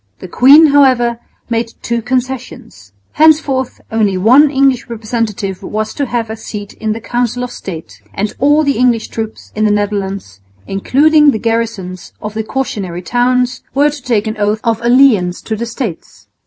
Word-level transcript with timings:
The 0.17 0.27
queen, 0.27 0.65
however, 0.73 1.19
made 1.47 1.73
two 1.83 2.01
concessions. 2.01 2.91
Henceforth 3.11 3.81
only 3.91 4.17
one 4.17 4.49
English 4.49 4.89
representative 4.89 5.61
was 5.61 5.93
to 5.93 6.07
have 6.07 6.31
a 6.31 6.35
seat 6.35 6.73
in 6.73 6.93
the 6.93 6.99
Council 6.99 7.43
of 7.43 7.51
State; 7.51 8.01
and 8.11 8.33
all 8.39 8.63
the 8.63 8.79
English 8.79 9.09
troops 9.09 9.51
in 9.53 9.63
the 9.63 9.69
Netherlands, 9.69 10.39
including 10.65 11.29
the 11.29 11.37
garrisons 11.37 12.13
of 12.19 12.33
the 12.33 12.43
cautionary 12.43 13.03
towns, 13.03 13.61
were 13.75 13.91
to 13.91 14.01
take 14.01 14.25
an 14.25 14.37
oath 14.39 14.59
of 14.63 14.81
allegiance 14.81 15.39
to 15.43 15.55
the 15.55 15.67
States. 15.67 16.27